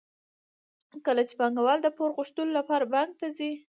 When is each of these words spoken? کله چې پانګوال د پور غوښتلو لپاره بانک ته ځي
کله 1.05 1.21
چې 1.29 1.33
پانګوال 1.39 1.79
د 1.83 1.87
پور 1.97 2.09
غوښتلو 2.17 2.57
لپاره 2.59 2.85
بانک 2.93 3.11
ته 3.19 3.27
ځي 3.37 3.51